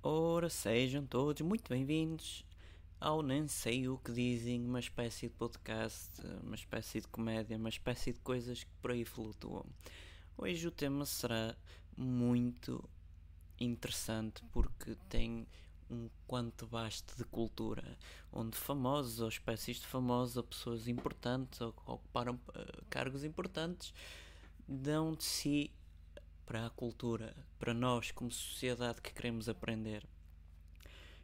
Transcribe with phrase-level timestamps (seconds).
[0.00, 2.44] Ora, sejam todos muito bem-vindos
[3.00, 6.12] ao Nem Sei O Que Dizem, uma espécie de podcast,
[6.44, 9.66] uma espécie de comédia, uma espécie de coisas que por aí flutuam.
[10.36, 11.56] Hoje o tema será
[11.96, 12.88] muito
[13.58, 15.48] interessante porque tem
[15.90, 17.98] um quanto vasto de cultura,
[18.32, 23.92] onde famosos ou espécies de famosos ou pessoas importantes ou ocuparam uh, cargos importantes
[24.68, 25.72] dão de si
[26.48, 30.02] para a cultura, para nós como sociedade que queremos aprender.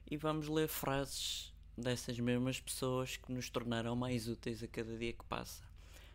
[0.06, 5.14] E vamos ler frases dessas mesmas pessoas que nos tornaram mais úteis a cada dia
[5.14, 5.64] que passa.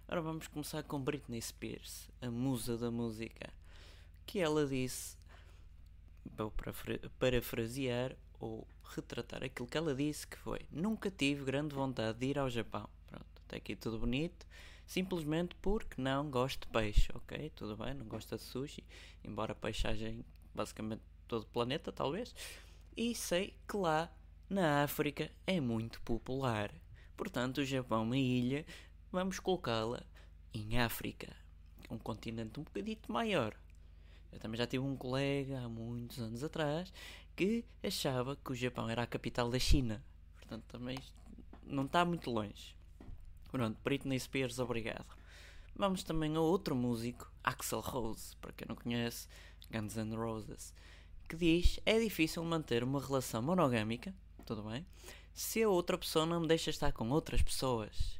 [0.07, 3.51] Ora, vamos começar com Britney Spears, a musa da música,
[4.27, 5.17] que ela disse,
[6.23, 6.53] vou
[7.17, 12.37] parafrasear ou retratar aquilo que ela disse, que foi Nunca tive grande vontade de ir
[12.37, 12.87] ao Japão.
[13.07, 14.45] Pronto, até aqui tudo bonito
[14.89, 17.51] simplesmente porque não gosto de peixe, ok?
[17.55, 18.83] Tudo bem, não gosta de sushi,
[19.23, 22.33] embora peixe haja em basicamente todo o planeta, talvez.
[22.97, 24.11] E sei que lá
[24.49, 26.73] na África é muito popular.
[27.15, 28.65] Portanto, o Japão é uma ilha,
[29.11, 30.03] vamos colocá-la
[30.51, 31.35] em África,
[31.91, 33.55] um continente um bocadito maior.
[34.31, 36.91] Eu também já tive um colega há muitos anos atrás
[37.35, 40.03] que achava que o Japão era a capital da China.
[40.35, 40.97] Portanto, também
[41.63, 42.78] não está muito longe.
[43.51, 45.05] Pronto, Britney Spears, obrigado.
[45.75, 49.27] Vamos também a outro músico, Axel Rose, para quem não conhece,
[49.71, 50.73] Guns N' Roses,
[51.27, 54.13] que diz: É difícil manter uma relação monogâmica,
[54.45, 54.85] tudo bem,
[55.33, 58.19] se a outra pessoa não me deixa estar com outras pessoas.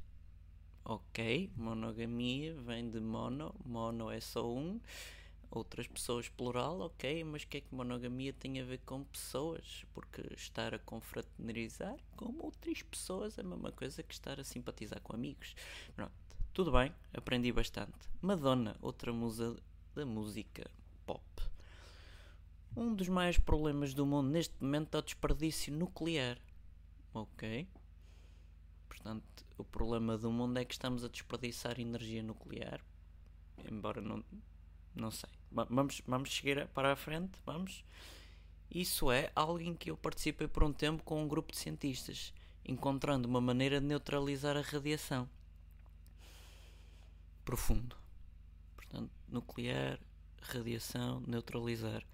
[0.84, 4.80] Ok, monogamia vem de mono, mono é só um,
[5.52, 9.84] outras pessoas plural, ok, mas o que é que monogamia tem a ver com pessoas?
[9.94, 15.02] Porque estar a confraternizar com outras pessoas é a mesma coisa que estar a simpatizar
[15.02, 15.56] com amigos.
[15.96, 16.14] Pronto,
[16.54, 17.98] tudo bem, aprendi bastante.
[18.22, 19.56] Madonna, outra musa
[19.96, 20.70] da música
[21.06, 21.24] pop.
[22.76, 26.38] Um dos maiores problemas do mundo neste momento é o desperdício nuclear.
[27.14, 27.68] Ok?
[28.88, 32.80] Portanto, o problema do mundo é que estamos a desperdiçar energia nuclear.
[33.70, 34.24] Embora não,
[34.96, 35.30] não sei.
[35.52, 37.84] Vamos, vamos seguir para a frente, vamos.
[38.70, 42.32] Isso é algo em que eu participei por um tempo com um grupo de cientistas,
[42.64, 45.28] encontrando uma maneira de neutralizar a radiação.
[47.44, 47.96] Profundo.
[48.76, 50.00] Portanto, nuclear,
[50.42, 52.06] radiação, neutralizar.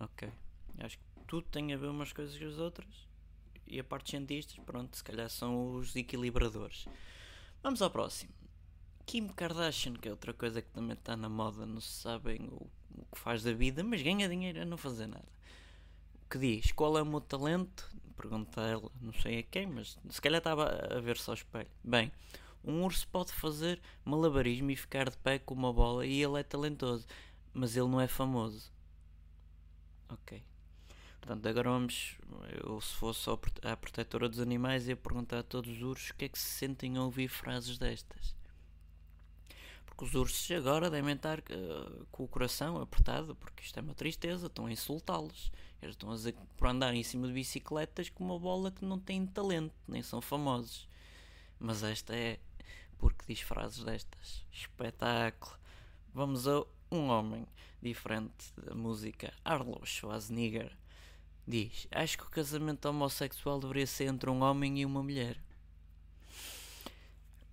[0.00, 0.32] Ok.
[0.78, 3.06] Acho que tudo tem a ver umas coisas com as outras.
[3.66, 6.86] E a parte de cientistas, pronto, se calhar são os equilibradores.
[7.62, 8.32] Vamos ao próximo.
[9.06, 12.68] Kim Kardashian, que é outra coisa que também está na moda, não se sabem o,
[12.96, 15.28] o, que faz da vida, mas ganha dinheiro a não fazer nada.
[16.24, 16.72] O que diz?
[16.72, 17.90] Qual é o meu talento?
[18.16, 21.70] Pergunta ela, não sei a quem, mas se calhar estava a ver-se ao espelho.
[21.82, 22.12] Bem,
[22.64, 26.42] um urso pode fazer malabarismo e ficar de pé com uma bola e ele é
[26.42, 27.06] talentoso,
[27.52, 28.70] mas ele não é famoso.
[30.08, 30.42] Ok.
[31.20, 32.16] Portanto, agora vamos.
[32.64, 33.30] Eu, se fosse
[33.62, 36.58] a protetora dos animais, ia perguntar a todos os ursos o que é que se
[36.58, 38.34] sentem a ouvir frases destas.
[40.02, 43.94] Porque os ursos agora devem estar uh, com o coração apertado, porque isto é uma
[43.94, 45.52] tristeza, estão a insultá-los.
[45.80, 48.84] Eles estão a dizer que por andar em cima de bicicletas com uma bola que
[48.84, 50.88] não tem talento, nem são famosos.
[51.56, 52.40] Mas esta é
[52.98, 54.44] porque diz frases destas.
[54.50, 55.56] Espetáculo.
[56.12, 57.46] Vamos a um homem
[57.80, 59.32] diferente da música.
[59.44, 60.76] Arlo Schwarzenegger
[61.46, 65.40] diz: Acho que o casamento homossexual deveria ser entre um homem e uma mulher.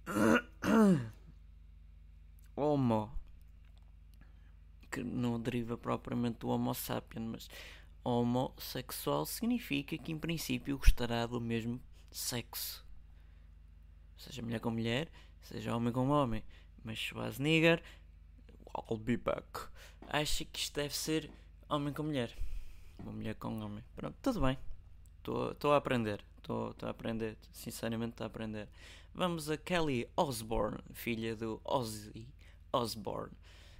[2.59, 3.11] homo,
[4.91, 7.49] que não deriva propriamente do homo sapiens, mas
[8.03, 11.79] homossexual significa que em princípio gostará do mesmo
[12.11, 12.85] sexo.
[14.17, 15.09] Seja mulher com mulher,
[15.41, 16.43] seja homem com homem.
[16.83, 17.83] Mas Schwarzenegger,
[18.75, 19.67] I'll be back.
[20.07, 21.29] Acha que isto deve ser
[21.69, 22.35] homem com mulher.
[22.97, 23.83] Uma mulher com homem.
[23.95, 24.57] Pronto, tudo bem.
[25.17, 26.23] Estou a aprender.
[26.37, 27.37] Estou a aprender.
[27.51, 28.67] Sinceramente estou a aprender.
[29.13, 32.27] Vamos a Kelly Osbourne, filha do Ozzy
[32.71, 33.35] Osborne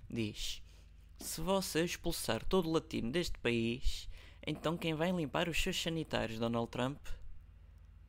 [0.10, 0.62] diz:
[1.20, 4.10] Se você expulsar todo o latino deste país,
[4.46, 7.00] então quem vai limpar os seus sanitários, Donald Trump?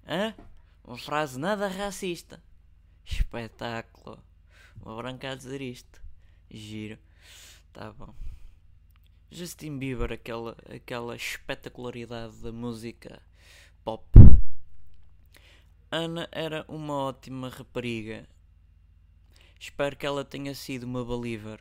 [0.06, 0.34] Hã?
[0.84, 2.42] Uma frase nada racista.
[3.04, 4.22] Espetáculo.
[4.80, 6.00] Uma branca a dizer isto.
[6.50, 6.98] Giro.
[7.72, 8.14] Tá bom.
[9.30, 13.22] Justin Bieber, aquela, aquela espetacularidade da música
[13.84, 14.04] pop.
[15.90, 18.28] Ana era uma ótima rapariga
[19.60, 21.60] Espero que ela tenha sido uma believer.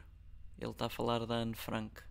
[0.58, 2.02] Ele está a falar da Anne Frank.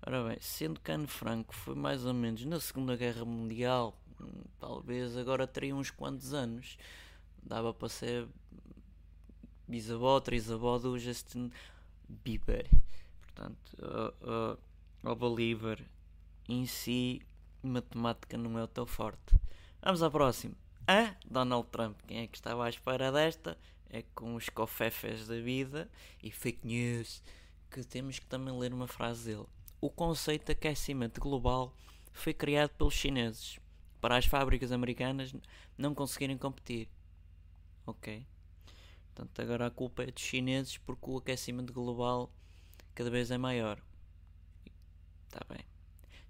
[0.00, 4.44] Ora bem, sendo que Anne Frank foi mais ou menos na Segunda Guerra Mundial, hum,
[4.60, 6.78] talvez agora teria uns quantos anos.
[7.42, 8.28] Dava para ser
[9.66, 11.50] bisavó, trisavó do Justin
[12.08, 12.70] Bieber.
[13.20, 14.56] Portanto, uh,
[15.02, 15.84] uh, believer
[16.48, 17.22] em si,
[17.60, 19.34] matemática não é o teu forte.
[19.82, 20.54] Vamos ao próximo.
[20.90, 22.00] Ah, Donald Trump.
[22.06, 23.58] Quem é que estava à espera desta?
[23.90, 25.86] É com os cofefes da vida
[26.22, 27.22] e fake news
[27.70, 29.46] que temos que também ler uma frase dele.
[29.82, 31.74] O conceito de aquecimento global
[32.10, 33.60] foi criado pelos chineses
[34.00, 35.34] para as fábricas americanas
[35.76, 36.88] não conseguirem competir.
[37.84, 38.26] Ok?
[39.14, 42.32] Portanto, agora a culpa é dos chineses porque o aquecimento global
[42.94, 43.78] cada vez é maior.
[45.26, 45.66] Está bem.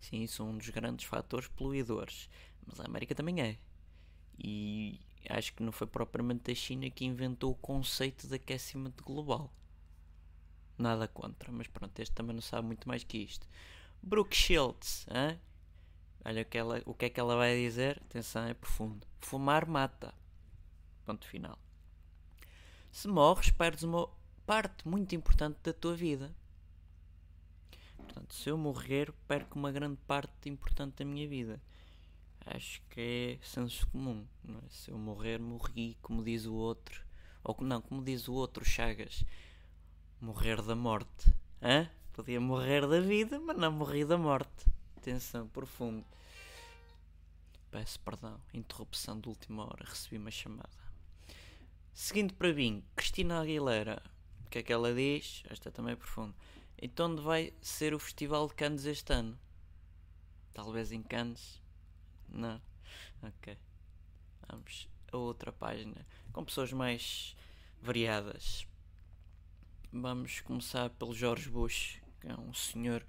[0.01, 2.29] Sim, isso é um dos grandes fatores poluidores.
[2.67, 3.68] Mas a América também é.
[4.38, 9.52] E acho que não foi propriamente a China que inventou o conceito de aquecimento global.
[10.79, 13.46] Nada contra, mas pronto, este também não sabe muito mais que isto.
[14.02, 15.40] Brooke Shields, hein?
[16.25, 18.00] olha o que, ela, o que é que ela vai dizer.
[18.06, 19.06] Atenção, é profundo.
[19.20, 20.14] Fumar mata.
[21.05, 21.58] Ponto final.
[22.93, 24.08] Se morres, perdes uma
[24.46, 26.35] parte muito importante da tua vida.
[27.96, 31.61] Portanto, se eu morrer, perco uma grande parte importante da minha vida.
[32.55, 34.27] Acho que é senso comum.
[34.49, 34.69] É?
[34.71, 37.05] Se eu morrer, morri, como diz o outro.
[37.45, 39.25] Ou não, como diz o outro Chagas.
[40.21, 41.33] Morrer da morte.
[41.62, 41.91] Hã?
[42.12, 44.67] Podia morrer da vida, mas não morri da morte.
[44.97, 46.05] Atenção, profundo.
[47.71, 50.71] Peço perdão, interrupção de última hora, recebi uma chamada.
[51.93, 54.03] Seguindo para mim, Cristina Aguilera.
[54.47, 55.43] O que é que ela diz?
[55.50, 56.35] Esta também é profunda.
[56.81, 59.39] Então onde vai ser o Festival de Cannes este ano?
[60.55, 61.61] Talvez em Cannes?
[62.29, 62.61] Não?
[63.23, 63.57] Ok.
[64.49, 66.07] Vamos a outra página.
[66.33, 67.37] Com pessoas mais
[67.81, 68.67] variadas.
[69.93, 73.05] Vamos começar pelo George Bush, que é um senhor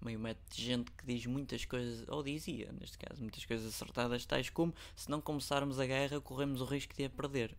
[0.00, 4.26] meio metro de gente que diz muitas coisas, ou dizia, neste caso, muitas coisas acertadas,
[4.26, 7.56] tais como se não começarmos a guerra corremos o risco de a perder.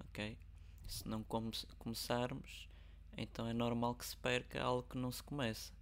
[0.00, 0.36] Ok?
[0.86, 2.68] Se não come começarmos,
[3.16, 5.72] então é normal que se perca algo que não se começa.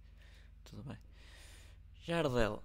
[0.63, 0.97] Tudo bem.
[2.05, 2.63] Jardel,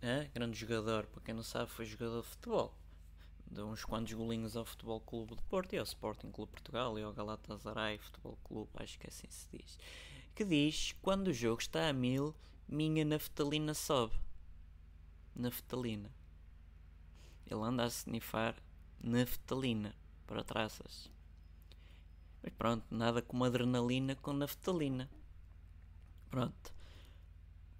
[0.00, 0.24] é?
[0.34, 2.74] grande jogador, para quem não sabe, foi jogador de futebol.
[3.46, 7.02] Deu uns quantos golinhos ao Futebol Clube de Porto e ao Sporting Clube Portugal e
[7.02, 9.78] ao Galatasaray Futebol Clube, acho que assim se diz.
[10.34, 12.34] Que diz: quando o jogo está a mil,
[12.66, 14.14] minha naftalina sobe.
[15.36, 16.10] Naftalina.
[17.46, 18.56] Ele anda a snifar
[18.98, 19.94] naftalina
[20.26, 21.10] para traças.
[22.42, 25.10] Mas pronto, nada como adrenalina com naftalina.
[26.30, 26.74] Pronto.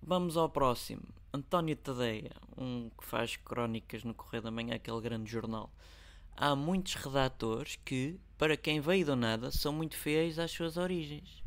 [0.02, 1.21] Vamos ao próximo.
[1.32, 5.73] António Tadeia, um que faz crónicas no Correio da Manhã, aquele grande jornal.
[6.37, 11.43] Há muitos redatores que, para quem veio do nada, são muito fiéis às suas origens.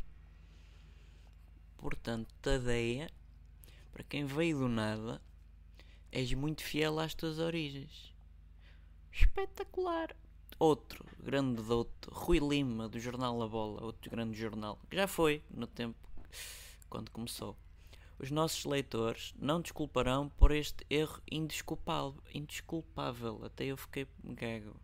[1.78, 3.10] Portanto, Tadeia,
[3.92, 5.22] para quem veio do nada,
[6.12, 8.14] és muito fiel às tuas origens.
[9.12, 10.16] Espetacular!
[10.60, 15.44] outro grande douto, Rui Lima, do jornal A Bola, outro grande jornal, que já foi
[15.50, 15.98] no tempo
[16.90, 17.58] quando começou.
[18.18, 23.44] Os nossos leitores não desculparão por este erro indesculpável, indesculpável.
[23.44, 24.76] até eu fiquei gago.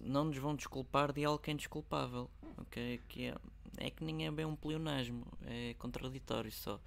[0.00, 3.00] não nos vão desculpar de algo que é indesculpável, ok?
[3.08, 3.34] Que é,
[3.76, 6.80] é que nem é bem um pleonasmo, é contraditório só.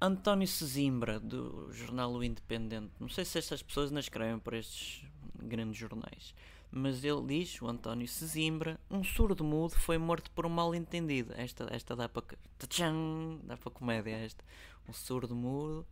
[0.00, 2.92] António Sesimbra, do jornal O Independente.
[3.00, 5.04] Não sei se estas pessoas não escrevem para estes
[5.34, 6.34] grandes jornais,
[6.70, 11.32] mas ele diz, o António Sesimbra, um surdo mudo foi morto por um mal entendido.
[11.36, 12.24] Esta, esta dá para.
[12.58, 14.44] Tchan, dá para comédia esta.
[14.86, 15.86] Um surdo mudo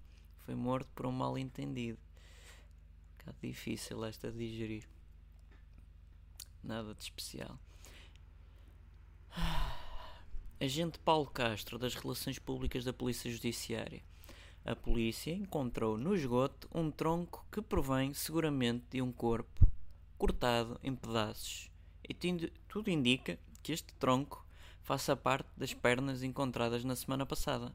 [0.45, 1.99] foi morto por um mal entendido.
[1.99, 4.87] Um bocado difícil esta de digerir.
[6.63, 7.59] Nada de especial.
[10.61, 14.03] Agente Paulo Castro, das Relações Públicas da Polícia Judiciária.
[14.65, 19.66] A polícia encontrou no esgoto um tronco que provém seguramente de um corpo
[20.19, 21.71] cortado em pedaços.
[22.09, 22.15] E
[22.69, 24.47] tudo indica que este tronco
[24.83, 27.75] faça parte das pernas encontradas na semana passada.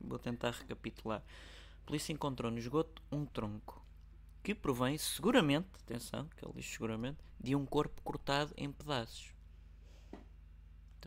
[0.00, 1.22] Vou tentar recapitular.
[1.82, 3.84] A polícia encontrou no esgoto um tronco
[4.42, 9.32] que provém seguramente, atenção, que ele diz seguramente, de um corpo cortado em pedaços.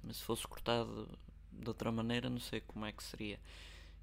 [0.03, 1.09] Mas se fosse cortado
[1.51, 3.39] de outra maneira, não sei como é que seria.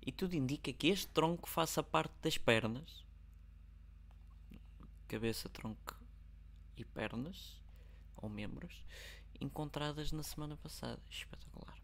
[0.04, 3.04] E tudo indica que este tronco faça parte das pernas,
[5.12, 5.94] cabeça, tronco
[6.74, 7.60] e pernas,
[8.16, 8.82] ou membros,
[9.38, 10.98] encontradas na semana passada.
[11.10, 11.76] Espetacular.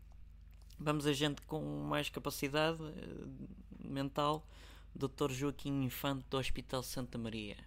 [0.78, 4.46] Vamos a gente com mais capacidade eh, mental,
[4.94, 5.30] Dr.
[5.30, 7.58] Joaquim Infante do Hospital Santa Maria.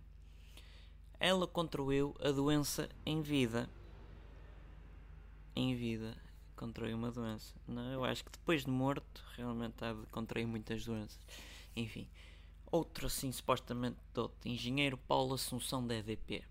[1.19, 3.69] Ela contraiu a doença em vida.
[5.55, 6.17] Em vida
[6.55, 7.53] contrai uma doença.
[7.67, 11.19] Não, eu acho que depois de morto, realmente há de contrair muitas doenças.
[11.75, 12.07] Enfim,
[12.71, 16.43] outro assim, supostamente, dote, engenheiro Paulo Assunção da EDP.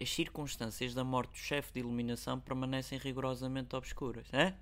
[0.00, 4.26] As circunstâncias da morte do chefe de iluminação permanecem rigorosamente obscuras.
[4.32, 4.54] É?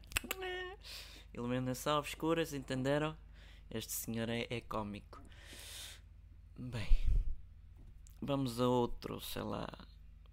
[1.32, 3.16] Iluminação obscuras, entenderam?
[3.70, 5.22] Este senhor é, é cómico.
[6.58, 6.88] Bem,
[8.20, 9.66] vamos a outro, sei lá.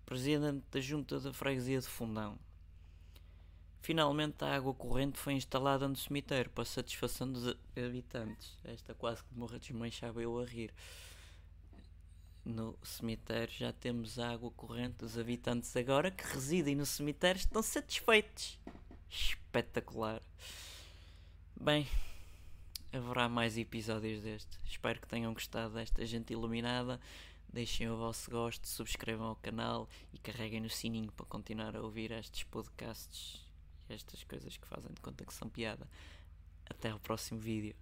[0.06, 2.38] Presidente da Junta da Freguesia de Fundão.
[3.82, 8.58] Finalmente a água corrente foi instalada no cemitério para satisfação dos habitantes.
[8.64, 10.74] Esta quase que morra desmanchava eu a rir.
[12.44, 15.06] No cemitério já temos a água corrente.
[15.06, 18.60] Os habitantes agora que residem no cemitério estão satisfeitos.
[19.10, 20.22] Espetacular.
[21.60, 21.88] Bem,
[22.92, 24.60] haverá mais episódios deste.
[24.66, 27.00] Espero que tenham gostado desta gente iluminada.
[27.52, 32.12] Deixem o vosso gosto, subscrevam ao canal e carreguem no sininho para continuar a ouvir
[32.12, 33.49] estes podcasts
[33.90, 35.88] estas coisas que fazem de conta que são piada.
[36.66, 37.76] Até ao próximo vídeo.